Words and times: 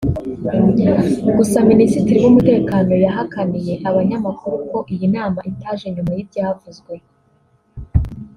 Gusa 1.37 1.57
Minisitiri 1.71 2.17
w’Umutekano 2.23 2.93
yahakaniye 3.05 3.73
abanyamakuru 3.89 4.55
ko 4.69 4.79
iyi 4.93 5.07
nama 5.15 5.39
itaje 5.51 5.87
nyuma 5.95 6.11
y’ibyavuzwe 6.17 6.93